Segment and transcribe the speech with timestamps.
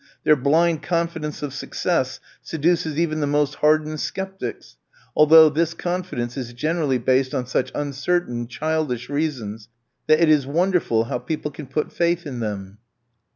[0.23, 4.77] Their blind confidence of success seduces even the most hardened sceptics,
[5.15, 9.69] although this confidence is generally based on such uncertain, childish reasons
[10.07, 12.79] that it is wonderful how people can put faith in them.